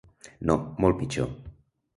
No, 0.51 0.55
molt 0.85 0.99
pitjor. 1.03 1.31